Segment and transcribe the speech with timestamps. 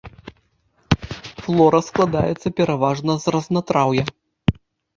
[1.43, 4.03] Флора складаецца пераважна з разнатраўя.